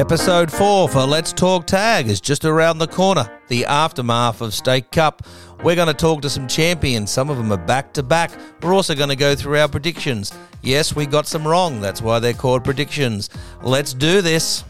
[0.00, 4.90] Episode 4 for Let's Talk Tag is just around the corner, the aftermath of State
[4.90, 5.20] Cup.
[5.62, 7.10] We're going to talk to some champions.
[7.10, 8.30] Some of them are back to back.
[8.62, 10.32] We're also going to go through our predictions.
[10.62, 11.82] Yes, we got some wrong.
[11.82, 13.28] That's why they're called predictions.
[13.60, 14.64] Let's do this.